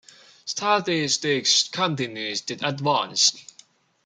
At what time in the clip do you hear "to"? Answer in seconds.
2.41-2.55